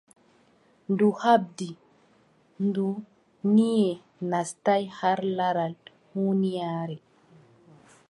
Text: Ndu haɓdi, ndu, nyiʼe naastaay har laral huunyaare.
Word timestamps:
Ndu 0.91 1.07
haɓdi, 1.21 1.69
ndu, 2.65 2.85
nyiʼe 3.55 3.91
naastaay 4.29 4.83
har 4.97 5.19
laral 5.37 5.73
huunyaare. 6.09 6.95